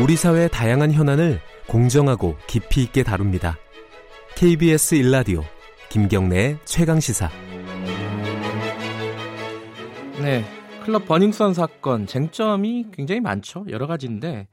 우리 0.00 0.16
사회의 0.16 0.48
다양한 0.48 0.92
현안을 0.92 1.38
공정하고 1.68 2.36
깊이 2.46 2.82
있게 2.82 3.02
다룹니다. 3.02 3.56
KBS 4.36 4.94
일라디오 4.94 5.42
김경래의 5.90 6.58
최강 6.64 6.98
시사. 6.98 7.28
네, 10.22 10.44
클럽 10.82 11.06
버닝썬 11.06 11.52
사건 11.52 12.06
쟁점이 12.06 12.86
굉장히 12.92 13.20
많죠. 13.20 13.66
여러 13.68 13.86
가지인데 13.86 14.48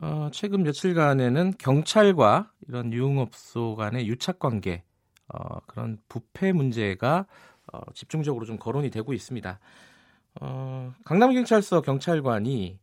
어, 0.00 0.30
최근 0.32 0.62
며칠간에는 0.62 1.52
경찰과 1.58 2.50
이런 2.66 2.90
유흥업소 2.90 3.76
간의 3.76 4.08
유착 4.08 4.38
관계 4.38 4.82
어, 5.28 5.58
그런 5.66 5.98
부패 6.08 6.52
문제가 6.52 7.26
어, 7.70 7.80
집중적으로 7.92 8.46
좀 8.46 8.58
거론이 8.58 8.90
되고 8.90 9.12
있습니다. 9.12 9.60
어, 10.40 10.92
강남경찰서 11.04 11.82
경찰관이 11.82 12.78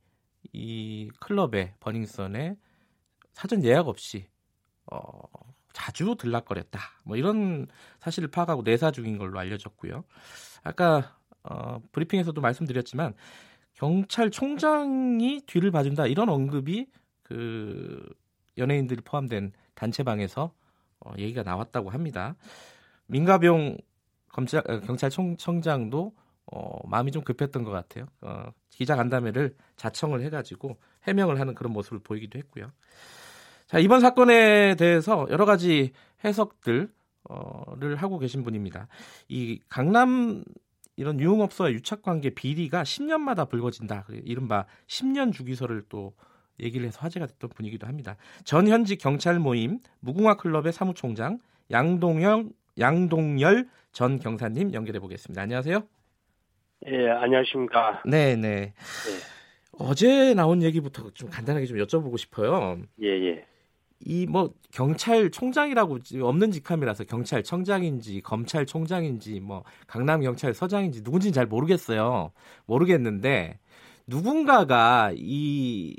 이 0.53 1.09
클럽에 1.19 1.75
버닝썬에 1.79 2.57
사전 3.33 3.63
예약 3.63 3.87
없이 3.87 4.27
어, 4.91 4.99
자주 5.73 6.15
들락거렸다. 6.17 6.79
뭐 7.05 7.15
이런 7.17 7.67
사실을 7.99 8.29
파악하고 8.29 8.63
내사 8.63 8.91
중인 8.91 9.17
걸로 9.17 9.39
알려졌고요. 9.39 10.03
아까 10.63 11.17
어, 11.43 11.81
브리핑에서도 11.91 12.39
말씀드렸지만 12.39 13.13
경찰총장이 13.73 15.41
뒤를 15.47 15.71
봐준다 15.71 16.07
이런 16.07 16.29
언급이 16.29 16.87
그 17.23 18.07
연예인들이 18.57 19.01
포함된 19.01 19.53
단체방에서 19.75 20.53
어, 20.99 21.13
얘기가 21.17 21.43
나왔다고 21.43 21.89
합니다. 21.89 22.35
민가병 23.07 23.77
검찰 24.27 24.61
어, 24.69 24.79
경찰청장도 24.81 26.13
어, 26.51 26.87
마음이 26.87 27.11
좀 27.11 27.23
급했던 27.23 27.63
것 27.63 27.71
같아요. 27.71 28.05
어, 28.21 28.51
기자 28.69 28.95
간담회를 28.95 29.55
자청을 29.77 30.21
해가지고 30.23 30.77
해명을 31.03 31.39
하는 31.39 31.55
그런 31.55 31.73
모습을 31.73 31.99
보이기도 31.99 32.37
했고요. 32.37 32.71
자 33.67 33.79
이번 33.79 34.01
사건에 34.01 34.75
대해서 34.75 35.27
여러 35.29 35.45
가지 35.45 35.93
해석들을 36.25 36.89
하고 37.95 38.19
계신 38.19 38.43
분입니다. 38.43 38.87
이 39.29 39.59
강남 39.69 40.43
이런 40.97 41.19
유흥업소와 41.19 41.71
유착관계 41.71 42.31
비리가 42.31 42.83
10년마다 42.83 43.49
불거진다. 43.49 44.05
이른바 44.23 44.65
10년 44.87 45.31
주기설을 45.33 45.83
또 45.87 46.13
얘기를 46.59 46.85
해서 46.85 46.99
화제가 47.01 47.27
됐던 47.27 47.49
분이기도 47.51 47.87
합니다. 47.87 48.17
전 48.43 48.67
현직 48.67 48.97
경찰 48.97 49.39
모임 49.39 49.79
무궁화 50.01 50.35
클럽의 50.35 50.73
사무총장 50.73 51.39
양동열 51.71 52.49
양동열 52.77 53.69
전 53.93 54.19
경사님 54.19 54.73
연결해 54.73 54.99
보겠습니다. 54.99 55.41
안녕하세요. 55.41 56.00
예, 56.87 57.09
안녕하십니까. 57.09 58.01
네, 58.05 58.35
네. 58.35 58.73
어제 59.73 60.33
나온 60.33 60.61
얘기부터 60.63 61.11
좀 61.11 61.29
간단하게 61.29 61.65
좀 61.65 61.77
여쭤보고 61.77 62.17
싶어요. 62.17 62.79
예, 63.01 63.07
예. 63.07 63.45
이 64.03 64.25
뭐 64.25 64.51
경찰총장이라고 64.73 65.99
없는 66.23 66.49
직함이라서 66.51 67.03
경찰청장인지 67.03 68.21
검찰총장인지 68.21 69.39
뭐 69.41 69.63
강남 69.85 70.21
경찰서장인지 70.21 71.01
누군지는 71.03 71.33
잘 71.33 71.45
모르겠어요. 71.45 72.31
모르겠는데 72.65 73.59
누군가가 74.07 75.11
이 75.15 75.95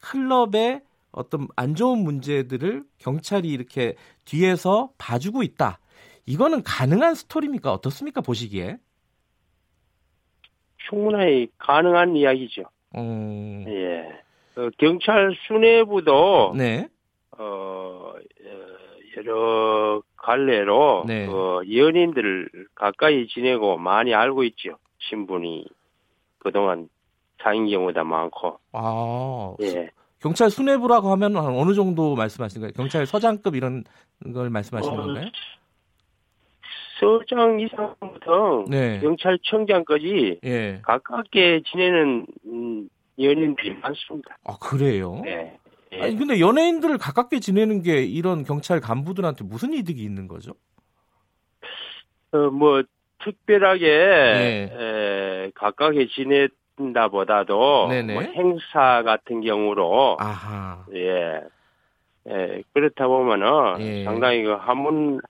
클럽의 0.00 0.82
어떤 1.12 1.46
안 1.54 1.74
좋은 1.76 1.98
문제들을 1.98 2.84
경찰이 2.98 3.48
이렇게 3.48 3.94
뒤에서 4.24 4.90
봐주고 4.98 5.44
있다. 5.44 5.78
이거는 6.26 6.62
가능한 6.64 7.14
스토리입니까? 7.14 7.72
어떻습니까? 7.72 8.20
보시기에? 8.22 8.78
충분히 10.88 11.48
가능한 11.58 12.16
이야기죠. 12.16 12.64
음... 12.96 13.64
예. 13.68 14.20
그 14.54 14.70
경찰 14.78 15.34
수뇌부도 15.46 16.54
네. 16.56 16.88
어 17.38 18.12
여러 19.16 20.02
갈래로 20.16 21.04
네. 21.06 21.26
그 21.26 21.62
연인들을 21.74 22.50
가까이 22.74 23.26
지내고 23.28 23.78
많이 23.78 24.14
알고 24.14 24.44
있죠. 24.44 24.76
신분이 24.98 25.66
그동안 26.38 26.88
사인 27.42 27.68
경우도 27.68 28.04
많고. 28.04 28.58
아, 28.72 29.54
예. 29.62 29.90
경찰 30.20 30.50
수뇌부라고 30.50 31.10
하면 31.12 31.36
한 31.36 31.46
어느 31.46 31.72
정도 31.74 32.14
말씀하시는 32.14 32.60
거예요? 32.60 32.72
경찰 32.74 33.06
서장급 33.06 33.56
이런 33.56 33.84
걸 34.34 34.50
말씀하시는 34.50 34.98
어, 34.98 35.02
건가요? 35.02 35.26
서장 37.00 37.58
이상부터 37.60 38.66
네. 38.68 39.00
경찰청장까지 39.00 40.40
예. 40.44 40.80
가깝게 40.82 41.62
지내는 41.70 42.26
음, 42.46 42.88
연인들이 43.18 43.74
많습니다. 43.80 44.36
아, 44.44 44.56
그래요? 44.60 45.22
예. 45.26 45.58
예. 45.92 46.02
아니, 46.02 46.16
근데 46.16 46.38
연예인들을 46.38 46.98
가깝게 46.98 47.40
지내는 47.40 47.82
게 47.82 48.04
이런 48.04 48.44
경찰 48.44 48.80
간부들한테 48.80 49.44
무슨 49.44 49.72
이득이 49.72 50.02
있는 50.02 50.28
거죠? 50.28 50.52
어, 52.32 52.38
뭐 52.50 52.82
특별하게 53.24 53.88
네. 53.88 54.70
에, 54.72 55.50
가깝게 55.54 56.08
지낸다 56.08 57.08
보다도 57.08 57.88
네네. 57.88 58.14
뭐 58.14 58.22
행사 58.22 59.02
같은 59.02 59.40
경우로 59.40 60.16
아하. 60.20 60.84
예, 60.94 61.40
예 62.28 62.62
그렇다 62.72 63.08
보면은 63.08 63.80
예. 63.80 64.04
상당히 64.04 64.44
그 64.44 64.52
한문 64.52 65.20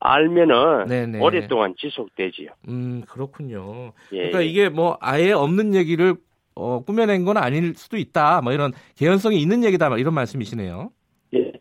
알면은 0.00 0.86
네네. 0.88 1.20
오랫동안 1.20 1.74
지속되지요. 1.78 2.48
음, 2.68 3.02
그렇군요. 3.08 3.92
예, 4.12 4.16
그러니까 4.16 4.42
예. 4.42 4.46
이게 4.46 4.68
뭐 4.68 4.96
아예 5.00 5.32
없는 5.32 5.74
얘기를 5.74 6.16
어, 6.54 6.82
꾸며낸 6.84 7.24
건 7.24 7.36
아닐 7.36 7.74
수도 7.74 7.96
있다. 7.96 8.40
뭐 8.42 8.52
이런 8.52 8.72
개연성이 8.96 9.40
있는 9.40 9.62
얘기다. 9.64 9.88
뭐 9.88 9.98
이런 9.98 10.14
말씀이시네요. 10.14 10.90
예, 11.34 11.52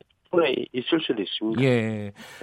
있을 0.73 0.99
수도 1.01 1.22
있습니다. 1.22 1.61
예. 1.63 1.67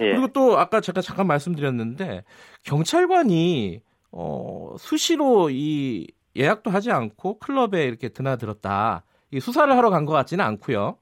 예. 0.01 0.11
그리고 0.11 0.27
또 0.27 0.57
아까 0.57 0.81
제가 0.81 1.01
잠깐 1.01 1.25
말씀드렸는데 1.27 2.23
경찰관이 2.63 3.81
어, 4.11 4.75
수시로 4.77 5.49
이 5.49 6.07
예약도 6.35 6.69
하지 6.69 6.91
않고 6.91 7.39
클럽에 7.39 7.83
이렇게 7.85 8.09
드나들었다. 8.09 9.03
이 9.31 9.39
수사를 9.39 9.75
하러 9.75 9.89
간 9.89 10.05
것 10.05 10.13
같지는 10.13 10.45
않고요. 10.45 10.97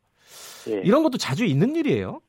예. 0.69 0.81
이런 0.83 1.03
것도 1.03 1.17
자주 1.17 1.45
있는 1.45 1.75
일이에요. 1.75 2.21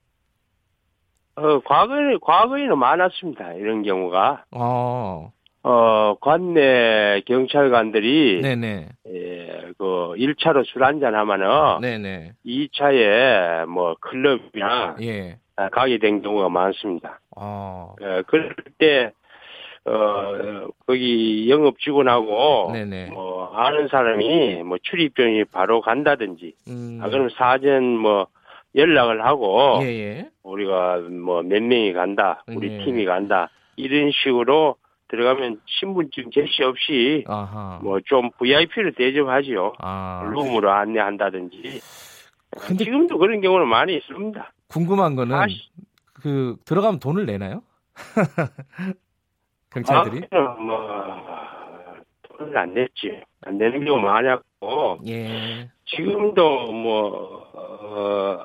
어, 1.36 1.60
과거에 1.60 2.16
과거에는 2.20 2.78
많았습니다. 2.78 3.52
이런 3.54 3.82
경우가. 3.82 4.44
어, 4.52 5.32
어 5.62 6.14
관내 6.20 7.22
경찰관들이 7.26 8.40
네네, 8.42 8.88
예, 9.08 9.72
그 9.76 10.14
1차로 10.16 10.64
술 10.64 10.84
한잔 10.84 11.14
하면은 11.14 11.80
네네, 11.80 12.32
2차에 12.46 13.66
뭐 13.66 13.96
클럽이나 14.00 14.96
예, 15.02 15.38
아, 15.56 15.68
가게 15.70 15.98
된 15.98 16.22
경우가 16.22 16.50
많습니다. 16.50 17.20
어, 17.34 17.94
어, 18.00 18.22
그럴 18.26 18.54
때, 18.78 19.12
어, 19.86 20.68
거기 20.86 21.50
영업 21.50 21.78
직원하고, 21.80 22.70
네네. 22.72 23.06
뭐, 23.06 23.50
아는 23.54 23.88
사람이 23.88 24.62
뭐 24.64 24.76
출입증이 24.82 25.44
바로 25.44 25.80
간다든지, 25.80 26.54
음, 26.68 27.00
아, 27.02 27.08
그럼 27.08 27.30
사전 27.30 27.84
뭐, 27.96 28.26
연락을 28.76 29.24
하고, 29.24 29.78
예, 29.82 29.86
예, 29.86 30.30
우리가 30.42 30.98
뭐 31.10 31.42
몇 31.42 31.62
명이 31.62 31.92
간다, 31.94 32.44
우리 32.46 32.70
예. 32.78 32.84
팀이 32.84 33.04
간다, 33.06 33.48
이런 33.76 34.10
식으로 34.12 34.76
들어가면 35.08 35.60
신분증 35.66 36.30
제시 36.32 36.62
없이 36.62 37.24
뭐 37.82 38.00
좀 38.04 38.30
VIP를 38.38 38.92
대접하지요. 38.94 39.72
아, 39.78 40.28
룸으로 40.32 40.70
안내한다든지. 40.70 41.80
근데 42.58 42.84
지금도 42.84 43.18
그런 43.18 43.40
경우는 43.40 43.66
많이 43.68 43.94
있습니다. 43.96 44.52
궁금한 44.68 45.14
거는 45.16 45.36
다시- 45.36 45.68
그 46.14 46.56
들어가면 46.64 46.98
돈을 47.00 47.24
내나요? 47.26 47.62
경찰들이? 49.70 50.26
아, 50.30 50.38
뭐, 50.60 50.78
돈을 52.38 52.56
안 52.56 52.74
냈지. 52.74 53.20
안 53.44 53.58
내는 53.58 53.84
경우 53.84 54.00
많 54.00 54.26
았고, 54.66 54.98
예, 55.06 55.68
지금도 55.86 56.72
뭐, 56.72 57.42
어, 57.54 58.38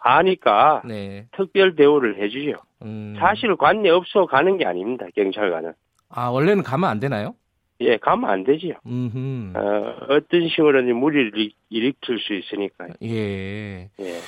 아니까 0.00 0.82
네, 0.84 1.26
특별 1.36 1.74
대우를 1.76 2.22
해주죠. 2.22 2.52
음, 2.82 3.16
사실 3.18 3.56
관내 3.56 3.88
없어 3.90 4.26
가는 4.26 4.56
게 4.58 4.64
아닙니다, 4.66 5.06
경찰관은. 5.14 5.72
아 6.10 6.28
원래는 6.28 6.62
가면 6.62 6.88
안 6.88 7.00
되나요? 7.00 7.34
예, 7.80 7.96
가면 7.96 8.28
안 8.30 8.44
되지요. 8.44 8.74
음, 8.86 9.52
어, 9.56 9.60
어떤 10.08 10.48
식으로든 10.48 10.94
무리를 10.96 11.32
일- 11.38 11.52
일으킬 11.70 12.18
수 12.20 12.34
있으니까요. 12.34 12.90
예. 13.02 13.90
예. 14.00 14.18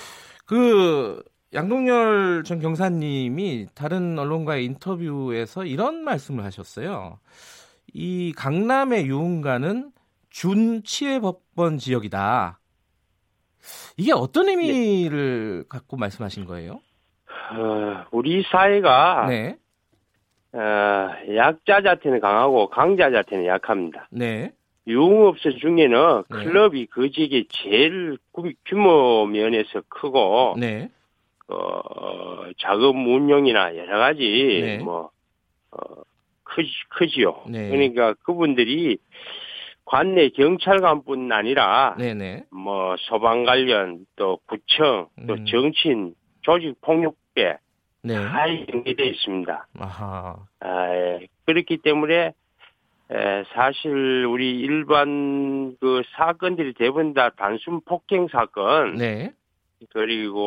그 0.47 1.23
양동열 1.55 2.43
전 2.45 2.59
경사님이 2.61 3.67
다른 3.75 4.19
언론과의 4.19 4.65
인터뷰에서 4.65 5.65
이런 5.65 6.03
말씀을 6.03 6.45
하셨어요. 6.45 7.19
이 7.93 8.33
강남의 8.37 9.07
유흥가는 9.07 9.91
준치해법권 10.37 11.79
지역이다. 11.79 12.61
이게 13.97 14.13
어떤 14.13 14.49
의미를 14.51 15.65
갖고 15.67 15.97
말씀하신 15.97 16.45
거예요? 16.45 16.81
어, 17.53 18.05
우리 18.11 18.43
사회가, 18.43 19.27
네, 19.31 19.57
어, 20.53 20.59
약자 21.37 21.81
자태는 21.83 22.21
강하고 22.21 22.69
강자 22.69 23.11
자태는 23.11 23.47
약합니다. 23.47 24.09
네, 24.11 24.53
유흥업소 24.87 25.57
중에는 25.57 26.25
네. 26.29 26.45
클럽이 26.45 26.87
그 26.87 27.11
지역에 27.11 27.45
제일 27.49 28.19
구- 28.31 28.53
규모 28.67 29.25
면에서 29.25 29.83
크고 29.89 30.57
네. 30.59 30.91
어, 31.49 32.45
자금 32.59 33.07
운용이나 33.07 33.75
여러 33.75 33.99
가지 33.99 34.21
네. 34.63 34.79
뭐 34.79 35.11
어, 35.71 35.79
크지, 36.45 36.71
크지요. 36.91 37.45
네. 37.49 37.71
그러니까 37.71 38.13
그분들이 38.23 38.99
관내 39.87 40.31
경찰관뿐 40.31 41.33
아니라 41.33 41.95
네네. 41.97 42.45
뭐 42.51 42.97
소방 42.99 43.45
관련 43.45 44.05
또 44.17 44.39
구청 44.47 45.09
또 45.27 45.35
음. 45.35 45.47
정치인 45.47 46.15
조직 46.43 46.79
폭력배 46.81 47.57
네. 48.03 48.15
다 48.15 48.49
연계되어 48.49 49.07
있습니다. 49.07 49.67
아하. 49.79 50.37
아, 50.61 50.95
예. 50.95 51.27
그렇기 51.47 51.79
때문에 51.79 52.33
에, 53.11 53.45
사실 53.55 54.27
우리 54.27 54.59
일반 54.59 55.77
그 55.81 56.03
사건들이 56.17 56.75
대부분 56.75 57.15
다 57.15 57.31
단순 57.31 57.81
폭행 57.85 58.27
사건 58.29 58.97
네. 58.97 59.33
그리고 59.93 60.41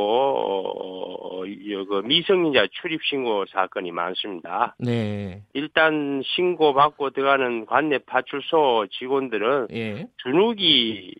어, 1.41 1.45
이- 1.45 1.85
그 1.87 2.01
미성년자 2.05 2.67
출입 2.71 3.03
신고 3.03 3.45
사건이 3.47 3.91
많습니다. 3.91 4.75
네. 4.79 5.43
일단 5.53 6.21
신고 6.25 6.73
받고 6.73 7.11
들어가는 7.11 7.65
관내 7.67 7.99
파출소 7.99 8.87
직원들은 8.91 9.67
예. 9.71 10.07
주눅이 10.17 11.13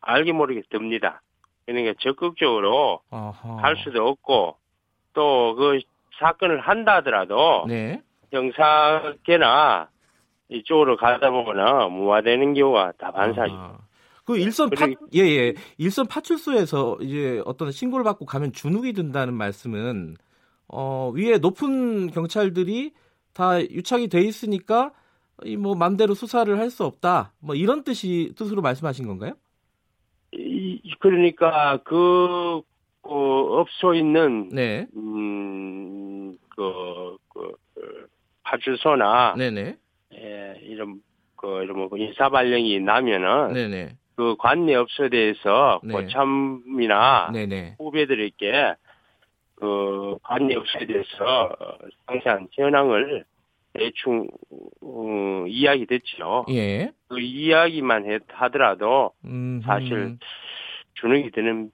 알게 0.00 0.32
모르게 0.32 0.62
듭니다. 0.70 1.20
그러니까 1.66 1.92
적극적으로 2.00 3.00
아하. 3.10 3.58
할 3.62 3.76
수도 3.76 4.06
없고 4.08 4.56
또 5.14 5.54
그 5.56 5.80
사건을 6.18 6.60
한다 6.60 6.96
하더라도 6.96 7.64
네. 7.68 8.00
형사계나 8.32 9.88
이쪽으로 10.48 10.96
가다 10.96 11.30
보거나 11.30 11.88
무화되는 11.88 12.54
경우가 12.54 12.92
다반사죠. 12.98 13.52
아하. 13.54 13.78
그 14.24 14.38
일선 14.38 14.70
파, 14.70 14.86
예, 15.14 15.20
예. 15.20 15.54
일선 15.78 16.06
파출소에서 16.06 16.98
이제 17.00 17.42
어떤 17.44 17.72
신고를 17.72 18.04
받고 18.04 18.24
가면 18.26 18.52
주눅이 18.52 18.92
든다는 18.92 19.34
말씀은, 19.34 20.16
어, 20.68 21.10
위에 21.14 21.38
높은 21.38 22.10
경찰들이 22.10 22.92
다 23.34 23.60
유착이 23.60 24.08
돼 24.08 24.20
있으니까, 24.22 24.92
이 25.44 25.56
뭐, 25.56 25.74
맘대로 25.74 26.14
수사를 26.14 26.56
할 26.58 26.70
수 26.70 26.84
없다. 26.84 27.32
뭐, 27.40 27.54
이런 27.56 27.82
뜻이, 27.84 28.32
뜻으로 28.36 28.62
말씀하신 28.62 29.06
건가요? 29.06 29.32
이- 30.34 30.80
그러니까 31.00 31.78
그, 31.84 32.62
그 33.02 33.10
업소 33.10 33.94
있는 33.94 34.48
네. 34.50 34.86
음, 34.96 36.36
그, 36.56 37.16
그, 37.28 37.52
그 37.74 38.06
파출소나 38.44 39.34
네네. 39.36 39.76
예, 40.14 40.54
이런 40.62 41.00
그 41.36 41.62
이런 41.64 41.76
뭐 41.88 41.88
인사 41.98 42.28
발령이 42.28 42.80
나면은 42.80 43.52
네네. 43.52 43.96
그 44.16 44.36
관내 44.38 44.74
업소대에서 44.74 45.80
네. 45.84 45.94
고참이나 45.94 47.30
네네. 47.32 47.76
후배들에게 47.78 48.74
그 49.56 50.16
관내 50.22 50.54
업소대에서 50.56 51.56
상세한 52.06 52.48
현황을 52.52 53.24
대충 53.72 54.26
어, 54.82 55.44
이야기 55.46 55.86
됐죠. 55.86 56.44
예. 56.50 56.92
그 57.08 57.18
이야기만 57.20 58.10
해- 58.10 58.18
하더라도 58.28 59.12
음, 59.24 59.62
사실 59.64 60.16
주눅이 60.94 61.30
드는 61.30 61.70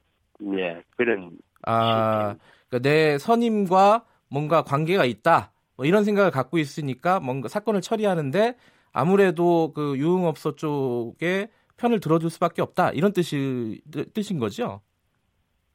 예, 0.56 0.82
그런 0.96 1.32
아, 1.66 2.36
그러니까 2.68 2.88
내 2.88 3.18
선임과 3.18 4.04
뭔가 4.30 4.62
관계가 4.62 5.04
있다. 5.04 5.50
뭐 5.76 5.86
이런 5.86 6.04
생각을 6.04 6.30
갖고 6.30 6.58
있으니까 6.58 7.18
뭔가 7.20 7.48
사건을 7.48 7.80
처리하는데 7.80 8.56
아무래도 8.92 9.72
그 9.74 9.96
유흥업소 9.98 10.54
쪽에 10.56 11.48
편을 11.78 12.00
들어줄 12.00 12.28
수밖에 12.30 12.60
없다. 12.60 12.90
이런 12.90 13.12
뜻이 13.12 13.80
뜻- 13.90 14.12
뜻인 14.12 14.38
거죠. 14.38 14.80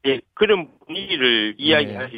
예, 0.06 0.20
그런 0.34 0.68
분위기를 0.86 1.56
이야기하죠. 1.58 2.18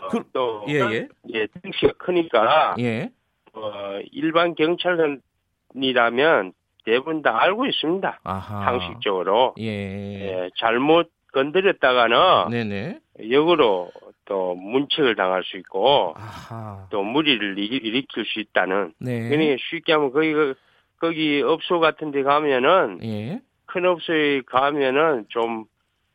뭐 0.00 0.08
그- 0.08 0.22
또 0.32 0.64
예, 0.68 0.74
예. 0.92 1.08
예, 1.34 1.46
등치가 1.60 1.92
크니까 1.98 2.76
예. 2.78 3.10
어, 3.52 3.98
일반 4.12 4.54
경찰관이라면 4.54 6.52
대부분 6.84 7.20
다 7.22 7.36
알고 7.42 7.66
있습니다. 7.66 8.20
아하. 8.22 8.64
상식적으로 8.64 9.54
예. 9.58 9.64
예, 9.64 10.50
잘못 10.56 11.10
건드렸다가는 11.32 12.16
네네. 12.50 13.00
역으로 13.30 13.90
또 14.24 14.54
문책을 14.54 15.16
당할 15.16 15.42
수 15.44 15.56
있고 15.58 16.14
아하. 16.16 16.86
또 16.90 17.02
무리를 17.02 17.58
일- 17.58 17.84
일으킬 17.84 18.24
수 18.24 18.38
있다는. 18.40 18.94
네. 18.98 19.28
그러니까 19.28 19.56
쉽게 19.68 19.92
하면 19.94 20.12
거기 20.12 20.32
그- 20.32 20.54
거기 20.98 21.42
업소 21.42 21.80
같은 21.80 22.10
데 22.10 22.22
가면은 22.22 23.00
예. 23.04 23.40
큰 23.66 23.84
업소에 23.84 24.42
가면은 24.46 25.26
좀 25.28 25.64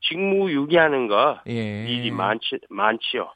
직무유기하는 0.02 1.08
거 1.08 1.40
예. 1.48 1.86
일이 1.86 2.12
많지 2.12 2.60
많지요. 2.70 3.32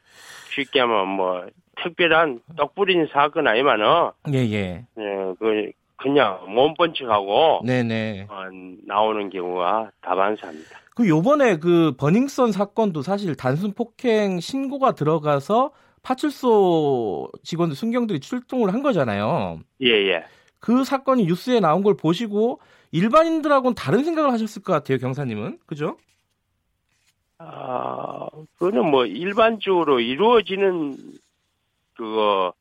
쉽게 0.55 0.79
하면 0.81 1.07
뭐 1.09 1.45
특별한 1.83 2.39
떡부린 2.57 3.07
사건 3.11 3.47
아니면은 3.47 4.11
예, 4.33 4.39
예. 4.39 4.85
예, 4.97 5.33
그 5.39 5.71
그냥 5.97 6.39
몸번칙하고 6.53 7.61
네네. 7.65 8.27
어, 8.29 8.43
나오는 8.85 9.29
경우가 9.29 9.91
다반사입니다. 10.01 10.79
그 10.95 11.07
요번에 11.07 11.57
그 11.57 11.93
버닝썬 11.97 12.51
사건도 12.51 13.01
사실 13.01 13.35
단순 13.35 13.73
폭행 13.73 14.39
신고가 14.39 14.93
들어가서 14.93 15.71
파출소 16.03 17.29
직원들 17.43 17.75
순경들이 17.75 18.19
출동을 18.19 18.73
한 18.73 18.81
거잖아요. 18.81 19.59
예예. 19.81 20.23
그 20.65 20.83
사건이 20.83 21.25
뉴스에 21.25 21.59
나온 21.59 21.83
걸 21.83 21.95
보시고 21.95 22.59
일반인들하고는 22.91 23.75
다른 23.75 24.03
생각을 24.03 24.31
하셨을 24.31 24.63
것 24.63 24.73
같아요, 24.73 24.97
경사님은. 24.97 25.59
그죠? 25.67 25.97
아, 27.37 28.27
그거는 28.57 28.89
뭐 28.89 29.05
일반적으로 29.05 29.99
이루어지는 29.99 30.97
그거 31.95 32.51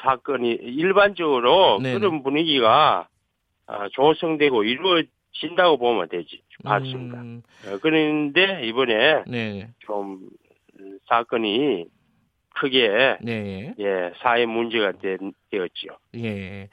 사건이 0.00 0.48
일반적으로 0.62 1.80
네네. 1.82 1.98
그런 1.98 2.22
분위기가 2.22 3.08
아, 3.66 3.88
조성되고 3.90 4.62
이루어진다고 4.62 5.78
보면 5.78 6.08
되지 6.08 6.42
맞습니다. 6.62 7.20
음, 7.20 7.42
어, 7.66 7.78
그런데 7.82 8.62
이번에 8.64 9.24
네, 9.26 9.70
좀 9.80 10.20
사건이 11.08 11.86
크게 12.54 13.18
네, 13.22 13.74
예 13.80 14.12
사회 14.22 14.46
문제가 14.46 14.92
된, 14.92 15.32
되었지요. 15.50 15.96
예. 16.16 16.68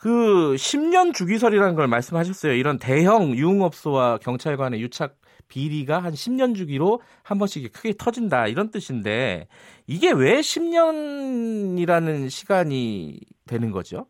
그 0.00 0.54
10년 0.56 1.12
주기설이라는 1.12 1.74
걸 1.74 1.86
말씀하셨어요. 1.86 2.54
이런 2.54 2.78
대형 2.78 3.36
유흥업소와 3.36 4.16
경찰관의 4.18 4.80
유착 4.80 5.16
비리가 5.48 5.98
한 6.02 6.14
10년 6.14 6.56
주기로 6.56 7.02
한 7.22 7.38
번씩 7.38 7.70
크게 7.70 7.92
터진다 7.98 8.46
이런 8.46 8.70
뜻인데 8.70 9.46
이게 9.86 10.10
왜 10.10 10.40
10년이라는 10.40 12.30
시간이 12.30 13.20
되는 13.46 13.70
거죠? 13.72 14.06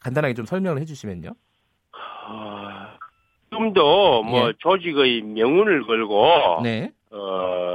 간단하게 0.00 0.34
좀 0.34 0.44
설명을 0.44 0.80
해주시면요. 0.82 1.30
아, 2.28 2.96
지금도 3.50 4.22
뭐 4.22 4.48
예. 4.48 4.52
조직의 4.58 5.22
명운을 5.22 5.84
걸고 5.86 6.60
네, 6.62 6.92
어, 7.10 7.67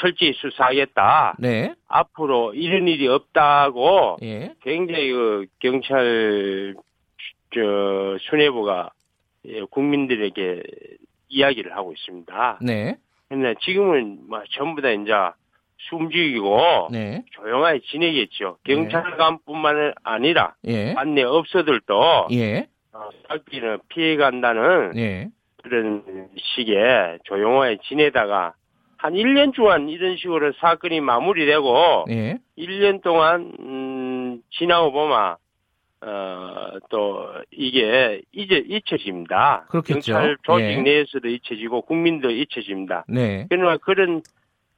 철저히 0.00 0.32
수사하겠다. 0.32 1.36
네, 1.38 1.74
앞으로 1.88 2.54
이런 2.54 2.88
일이 2.88 3.06
없다고 3.06 4.16
예, 4.22 4.54
굉장히 4.62 5.12
그 5.12 5.46
경찰 5.58 6.74
저 7.54 8.18
수뇌부가 8.20 8.90
예, 9.46 9.62
국민들에게 9.62 10.62
이야기를 11.28 11.76
하고 11.76 11.92
있습니다. 11.92 12.58
네, 12.62 12.96
근데 13.28 13.54
지금은 13.60 14.20
뭐 14.28 14.42
전부 14.50 14.80
다 14.82 14.90
이제 14.90 15.12
숨죽이고 15.88 16.88
네, 16.90 17.22
조용하게 17.32 17.80
지내겠죠. 17.90 18.58
경찰관뿐만 18.64 19.94
아니라 20.02 20.54
예, 20.66 20.94
안내 20.96 21.22
업소들도 21.22 22.28
예, 22.32 22.66
어, 22.92 23.08
살기는 23.28 23.78
피해간다는 23.88 24.96
예, 24.96 25.28
그런 25.62 26.28
식의 26.36 27.18
조용하게 27.24 27.78
지내다가 27.84 28.54
한 29.00 29.14
1년 29.14 29.54
동안 29.54 29.88
이런 29.88 30.18
식으로 30.18 30.52
사건이 30.60 31.00
마무리되고 31.00 32.04
예, 32.10 32.38
1년 32.58 33.02
동안 33.02 33.50
음, 33.58 34.42
지나고 34.50 34.92
보면 34.92 35.36
어, 36.02 36.78
또 36.90 37.30
이게 37.50 38.20
이제 38.30 38.62
잊혀집니다. 38.66 39.68
그렇겠죠. 39.70 40.12
경찰 40.12 40.36
조직 40.42 40.64
예. 40.64 40.82
내에서도 40.82 41.26
잊혀지고 41.28 41.82
국민도 41.82 42.30
잊혀집니다. 42.30 43.06
네, 43.08 43.46
그러나 43.48 43.78
그런 43.78 44.20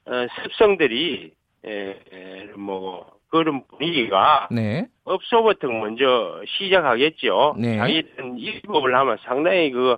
어, 0.07 0.27
습성들이 0.45 1.33
에, 1.65 1.71
에, 1.71 2.45
뭐 2.57 3.05
그런 3.29 3.65
분위기가 3.67 4.47
네, 4.53 4.87
업소부터 5.03 5.67
먼저 5.67 6.41
시작하겠죠. 6.47 7.57
네. 7.59 7.77
자기들은 7.77 8.39
입법을 8.39 8.95
하면 8.95 9.19
상당히 9.25 9.73
그, 9.73 9.97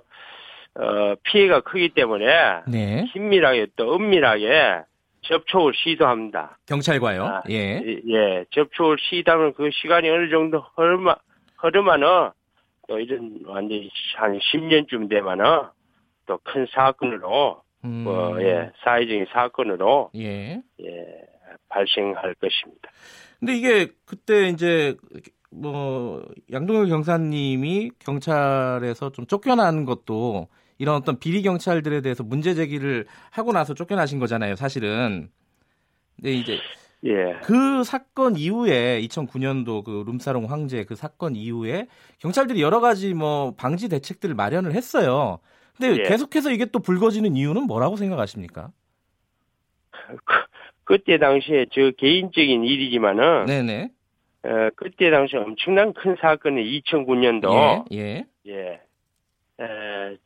어, 0.77 1.15
피해가 1.23 1.61
크기 1.61 1.89
때문에 1.89 2.25
네, 2.67 3.05
긴밀하게 3.13 3.67
또 3.75 3.95
은밀하게 3.95 4.81
접촉을 5.21 5.73
시도합니다. 5.75 6.57
경찰과요. 6.67 7.23
아, 7.25 7.43
예, 7.49 7.81
예, 7.83 8.01
예, 8.07 8.45
접촉을 8.51 8.97
시도하면 8.99 9.53
그 9.53 9.69
시간이 9.71 10.09
어느 10.09 10.29
정도 10.29 10.63
흐르마, 10.75 11.15
흐르면은 11.57 12.29
또 12.87 12.99
이런 12.99 13.39
완전히 13.45 13.89
한 14.17 14.37
10년쯤 14.37 15.09
되면은 15.09 15.43
또 16.25 16.39
큰 16.43 16.65
사건으로 16.71 17.61
음. 17.83 18.03
뭐, 18.03 18.41
예, 18.41 18.71
사회적인 18.83 19.27
사건으로 19.31 20.11
예. 20.15 20.61
예, 20.81 21.05
발생할 21.69 22.33
것입니다. 22.35 22.89
근데 23.39 23.55
이게 23.55 23.87
그때 24.05 24.47
이제 24.49 24.95
뭐 25.51 26.25
양동열 26.51 26.87
경사님이 26.87 27.91
경찰에서 27.99 29.11
좀 29.11 29.25
쫓겨난 29.27 29.85
것도 29.85 30.47
이런 30.77 30.95
어떤 30.95 31.19
비리 31.19 31.41
경찰들에 31.41 32.01
대해서 32.01 32.23
문제 32.23 32.53
제기를 32.53 33.05
하고 33.31 33.53
나서 33.53 33.73
쫓겨나신 33.73 34.19
거잖아요, 34.19 34.55
사실은. 34.55 35.29
근데 36.15 36.33
이제 36.33 36.59
예, 37.05 37.39
그 37.43 37.83
사건 37.83 38.35
이후에 38.35 39.01
2009년도 39.01 39.83
그 39.83 40.03
룸사롱 40.07 40.45
황제 40.45 40.83
그 40.85 40.95
사건 40.95 41.35
이후에 41.35 41.87
경찰들이 42.19 42.61
여러 42.61 42.79
가지 42.79 43.13
뭐 43.13 43.53
방지 43.55 43.89
대책들을 43.89 44.33
마련을 44.35 44.73
했어요. 44.73 45.39
근데 45.77 45.99
예. 45.99 46.03
계속해서 46.03 46.51
이게 46.51 46.65
또 46.65 46.79
불거지는 46.79 47.35
이유는 47.35 47.63
뭐라고 47.63 47.95
생각하십니까? 47.97 48.71
그 50.85 50.99
때 50.99 51.17
당시에 51.17 51.65
저 51.71 51.91
개인적인 51.91 52.63
일이지만은 52.63 53.45
네네. 53.45 53.89
어, 54.43 54.69
그때 54.75 55.09
당시 55.09 55.35
엄청난 55.35 55.93
큰 55.93 56.15
사건이 56.21 56.81
2009년도 56.81 57.85
예. 57.91 57.97
예. 57.97 58.25
예. 58.47 58.81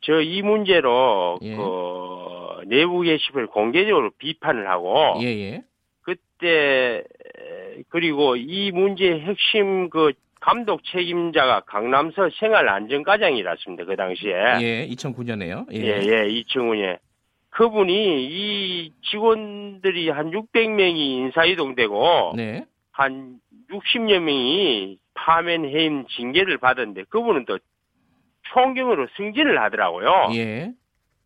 저 0.00 0.20
이 0.22 0.42
문제로 0.42 1.38
예. 1.42 1.54
그 1.56 2.64
내부 2.66 3.02
게시물 3.02 3.46
공개적으로 3.46 4.10
비판을 4.18 4.68
하고 4.68 5.14
예. 5.22 5.26
예. 5.26 5.62
그때 6.02 7.02
에, 7.38 7.82
그리고 7.88 8.36
이 8.36 8.70
문제의 8.72 9.20
핵심 9.20 9.88
그 9.90 10.12
감독 10.40 10.82
책임자가 10.84 11.60
강남서 11.60 12.30
생활안전과장이랐습니다. 12.38 13.84
그 13.84 13.94
당시에. 13.96 14.32
예. 14.62 14.88
2009년에요. 14.88 15.66
예, 15.74 16.00
예, 16.00 16.28
이층훈이. 16.30 16.96
그분이 17.50 18.24
이 18.24 18.92
직원들이 19.10 20.08
한 20.08 20.30
600명이 20.30 20.96
인사이동되고 20.96 22.32
네. 22.36 22.64
한 22.92 23.38
60여 23.70 24.18
명이 24.20 24.98
파면 25.14 25.64
해임 25.66 26.06
징계를 26.06 26.58
받았는데 26.58 27.04
그분은 27.10 27.44
또 27.44 27.58
총경으로 28.52 29.06
승진을 29.16 29.60
하더라고요. 29.60 30.28
예. 30.34 30.72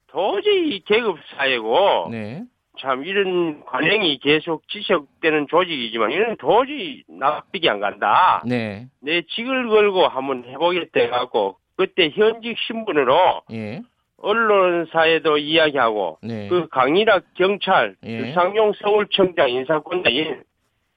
도저히 0.09 0.81
계급 0.85 1.19
사회고 1.37 2.09
네. 2.11 2.45
참 2.81 3.05
이런 3.05 3.65
관행이 3.65 4.19
계속 4.19 4.67
지속되는 4.69 5.47
조직이지만 5.49 6.11
이는 6.13 6.37
도저히 6.37 7.03
납득이 7.09 7.69
안 7.69 7.81
간다. 7.81 8.43
네. 8.47 8.87
내 9.01 9.23
직을 9.23 9.69
걸고 9.69 10.07
한번 10.09 10.45
해보겠다 10.45 11.01
해갖고 11.01 11.57
그때 11.77 12.11
현직 12.11 12.57
신분으로 12.67 13.43
예. 13.53 13.81
언론사에도 14.19 15.39
이야기하고 15.39 16.19
네. 16.23 16.49
그 16.49 16.69
강일학 16.69 17.25
경찰 17.35 17.97
예. 18.05 18.19
유상용 18.19 18.73
서울청장 18.75 19.51
인사권자인 19.51 20.43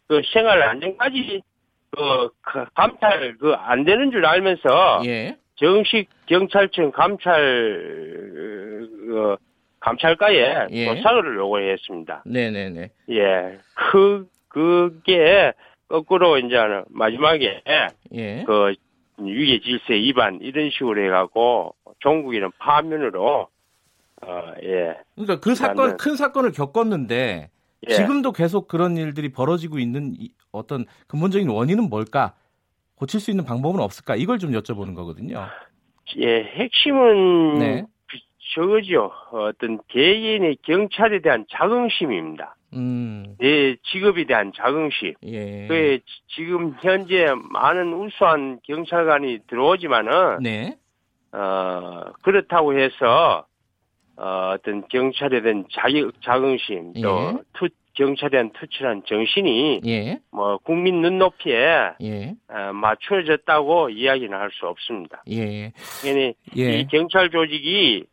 그 0.08 0.22
생활 0.34 0.62
안전까지 0.64 1.42
그, 1.92 2.30
그 2.42 2.66
감찰 2.76 3.38
그 3.38 3.56
안 3.56 3.84
되는 3.84 4.12
줄 4.12 4.26
알면서 4.26 5.02
예. 5.06 5.36
정식 5.58 6.08
경찰청 6.28 6.92
감찰 6.92 7.34
그 9.08 9.36
감찰과에 9.80 10.68
예. 10.72 10.86
조사를 10.96 11.36
요구했습니다. 11.38 12.24
네, 12.26 12.52
네, 12.52 12.70
네. 12.70 12.92
예, 13.10 13.58
그 13.74 14.28
그게 14.48 15.54
거꾸로 15.88 16.38
이제 16.38 16.56
마지막에 16.90 17.62
예. 18.14 18.44
그 18.46 18.74
위계 19.20 19.60
질서 19.62 19.94
위반 19.94 20.40
이런 20.42 20.70
식으로 20.70 21.04
해갖고 21.06 21.74
종국이는 22.00 22.52
파면으로 22.60 23.48
어 24.24 24.44
예. 24.64 24.96
그러니까 25.16 25.40
그 25.40 25.56
사건. 25.56 25.98
큰 25.98 26.16
사건을 26.16 26.52
겪었는데 26.52 27.50
예. 27.90 27.94
지금도 27.94 28.32
계속 28.32 28.68
그런 28.68 28.98
일들이 28.98 29.32
벌어지고 29.32 29.80
있는 29.80 30.14
이- 30.20 30.32
어떤 30.52 30.86
근본적인 31.08 31.50
원인은 31.50 31.90
뭘까? 31.90 32.34
고칠 32.98 33.20
수 33.20 33.32
있는 33.32 33.46
방법은 33.46 33.80
없을까? 33.80 34.16
이걸 34.16 34.40
좀 34.40 34.52
여쭤보는 34.52 34.96
거거든요. 34.96 35.46
예, 36.18 36.44
핵심은 36.44 37.60
네. 37.60 37.84
그- 38.10 38.18
저거죠. 38.56 39.12
어떤 39.32 39.80
개인의 39.88 40.58
경찰에 40.64 41.22
대한 41.22 41.46
자긍심입니다. 41.52 42.56
음. 42.74 43.36
내 43.40 43.76
직업에 43.92 44.26
대한 44.26 44.52
자긍심. 44.56 45.14
예. 45.24 45.68
그 45.68 46.00
지금 46.36 46.76
현재 46.82 47.28
많은 47.52 47.94
우수한 47.94 48.60
경찰관이 48.64 49.40
들어오지만은 49.48 50.40
네. 50.42 50.78
어 51.32 52.02
그렇다고 52.24 52.78
해서 52.78 53.46
어, 54.18 54.52
어떤 54.56 54.88
경찰에 54.88 55.42
대한 55.42 55.66
자기, 55.72 56.04
자긍심 56.24 56.94
또 57.02 57.34
예. 57.38 57.44
투, 57.54 57.70
경찰에 57.98 58.30
대한 58.30 58.52
투철한 58.52 59.04
정신이 59.06 59.82
예. 59.86 60.20
뭐 60.32 60.58
국민 60.60 61.02
눈높이에 61.02 61.94
예. 62.02 62.36
어, 62.48 62.74
맞춰졌다고 62.74 63.90
이야기는 63.90 64.38
할 64.38 64.50
수 64.52 64.68
없습니다. 64.68 65.24
예. 65.30 65.72
그러니 66.02 66.34
예. 66.58 66.80
이 66.80 66.88
경찰 66.88 67.30
조직이 67.30 68.06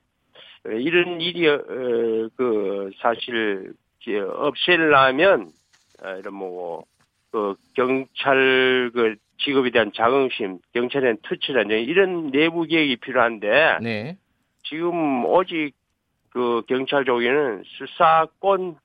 어, 0.66 0.70
이런 0.70 1.20
일이 1.20 1.46
어, 1.48 1.58
그 2.36 2.90
사실 3.00 3.72
없애려면 4.36 5.50
어, 6.02 6.16
이런 6.18 6.34
뭐 6.34 6.84
그 7.34 7.56
경찰 7.74 8.92
그 8.94 9.16
직업에 9.38 9.70
대한 9.70 9.90
자긍심, 9.92 10.60
경찰에 10.72 11.02
대한 11.02 11.16
투철한 11.24 11.72
정신, 11.72 11.82
이런 11.82 12.30
내부 12.30 12.62
계획이 12.62 12.94
필요한데 12.98 13.78
네. 13.82 14.16
지금 14.62 15.24
오직 15.24 15.72
그 16.30 16.62
경찰 16.68 17.04
조직은 17.04 17.64
수사권 17.66 18.76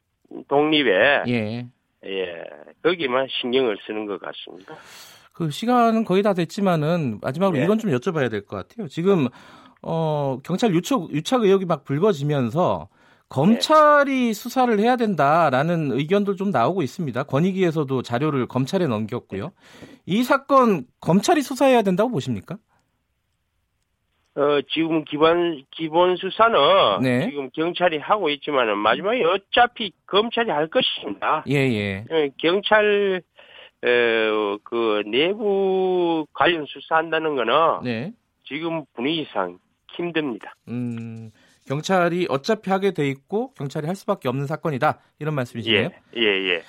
독립에 0.48 1.24
예. 1.28 1.68
예 2.06 2.44
거기만 2.84 3.28
신경을 3.42 3.78
쓰는 3.86 4.06
것 4.06 4.20
같습니다. 4.22 4.76
그 5.34 5.50
시간은 5.52 6.04
거의 6.04 6.22
다 6.24 6.34
됐지만은 6.34 7.20
마지막으로 7.22 7.60
예. 7.60 7.64
이건 7.64 7.78
좀 7.78 7.92
여쭤봐야 7.92 8.30
될 8.30 8.46
것 8.46 8.58
같아요. 8.58 8.88
지금 8.88 9.28
어 9.82 10.40
경찰 10.44 10.74
유착 10.74 11.10
유착 11.12 11.44
의혹이 11.44 11.66
막 11.66 11.84
불거지면서 11.86 12.90
검찰이 13.30 14.34
수사를 14.34 14.78
해야 14.80 14.96
된다라는 14.96 15.92
의견도 15.92 16.36
좀 16.36 16.50
나오고 16.50 16.82
있습니다. 16.82 17.24
권익위에서도 17.24 18.02
자료를 18.02 18.48
검찰에 18.48 18.88
넘겼고요. 18.88 19.52
이 20.08 20.24
사건 20.24 20.86
검찰이 21.00 21.42
수사해야 21.44 21.84
된다고 21.84 22.10
보십니까? 22.10 22.58
어, 24.40 24.62
지금 24.70 25.04
기본, 25.04 25.66
기본 25.70 26.16
수사는 26.16 26.58
네. 27.02 27.30
지금 27.30 27.50
경찰이 27.50 27.98
하고 27.98 28.30
있지만은 28.30 28.78
마지막에 28.78 29.22
어차피 29.26 29.92
검찰이 30.08 30.50
할 30.50 30.70
것입니다. 30.70 31.44
예, 31.50 31.56
예. 31.56 32.06
예, 32.10 32.30
경찰, 32.38 33.22
어, 33.84 34.58
그 34.64 35.04
내부 35.08 36.26
관련 36.32 36.66
수사한다는 36.66 37.36
거는 37.36 37.54
네. 37.84 38.14
지금 38.46 38.86
분위기상 38.96 39.60
힘듭니다. 39.98 40.56
음, 40.70 41.32
경찰이 41.68 42.28
어차피 42.30 42.70
하게 42.70 42.92
돼 42.92 43.10
있고 43.10 43.52
경찰이 43.56 43.88
할 43.88 43.96
수밖에 43.98 44.30
없는 44.30 44.48
사건이다. 44.48 45.00
이런 45.20 45.36
말씀이시네요. 45.36 45.90
예, 46.16 46.22
예, 46.22 46.50
예. 46.54 46.62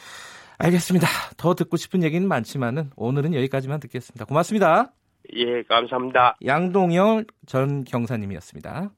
알겠습니다. 0.59 1.07
더 1.37 1.55
듣고 1.55 1.77
싶은 1.77 2.03
얘기는 2.03 2.27
많지만은 2.27 2.91
오늘은 2.97 3.33
여기까지만 3.33 3.79
듣겠습니다. 3.79 4.25
고맙습니다. 4.25 4.93
예, 5.35 5.63
감사합니다. 5.63 6.37
양동열 6.45 7.27
전 7.47 7.85
경사님이었습니다. 7.85 8.91